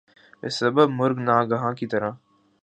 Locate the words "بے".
0.39-0.49